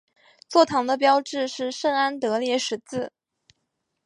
[0.49, 3.11] 座堂的标志是圣安德烈十字。